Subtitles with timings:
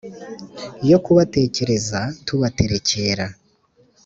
[0.89, 3.25] yo kubatekereza tubaterekera.